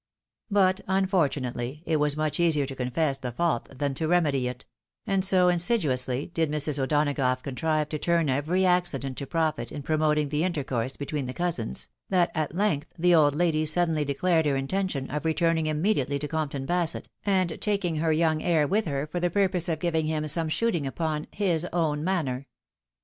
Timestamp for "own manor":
21.71-22.47